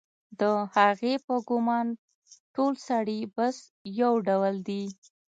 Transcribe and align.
د 0.39 0.41
هغې 0.75 1.13
په 1.25 1.35
ګومان 1.47 1.87
ټول 2.55 2.73
سړي 2.87 3.19
بس 3.35 3.55
یو 4.01 4.13
ډول 4.27 4.55
دي 4.67 4.83